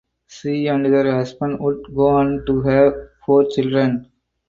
[0.25, 4.09] She and her husband would go on to have four children.